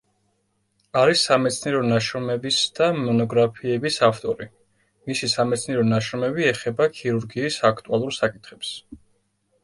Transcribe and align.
არის 0.99 1.23
სამეცნიერო 1.27 1.81
ნაშრომების 1.89 2.55
და 2.79 2.87
მონოგრაფიების 2.99 3.97
ავტორი, 4.07 4.47
მისი 5.11 5.29
სამეცნიერო 5.33 5.83
ნაშრომები 5.89 6.47
ეხება 6.53 6.87
ქირურგიის 6.97 7.59
აქტუალურ 7.71 8.17
საკითხებს. 8.17 8.73